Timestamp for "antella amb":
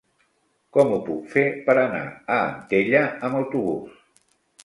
2.47-3.39